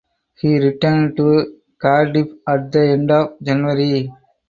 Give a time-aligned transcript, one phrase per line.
[0.39, 4.11] He returned to Cardiff at the end of January.